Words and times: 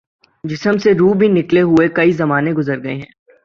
جسم 0.43 0.77
سے 0.77 0.93
روح 0.93 1.13
بھی 1.17 1.27
نکلےہوئے 1.27 1.87
کئی 1.89 2.11
زمانے 2.11 2.51
گزر 2.51 2.83
گے 2.83 2.93
ہیں 2.93 3.09